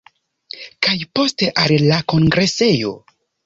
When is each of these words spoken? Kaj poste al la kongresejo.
Kaj 0.87 0.95
poste 1.21 1.51
al 1.67 1.77
la 1.93 2.03
kongresejo. 2.15 2.99